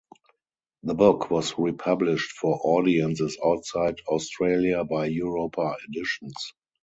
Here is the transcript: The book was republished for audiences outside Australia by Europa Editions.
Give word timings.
The 0.81 0.95
book 0.95 1.29
was 1.29 1.59
republished 1.59 2.31
for 2.31 2.59
audiences 2.63 3.37
outside 3.45 4.01
Australia 4.07 4.83
by 4.83 5.05
Europa 5.05 5.75
Editions. 5.89 6.53